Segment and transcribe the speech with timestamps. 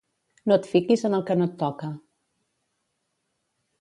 [0.51, 1.91] No et fiquis en el que no et toca.